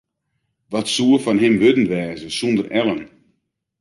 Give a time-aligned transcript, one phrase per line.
[0.71, 3.03] Wat soe fan him wurden wêze sonder Ellen?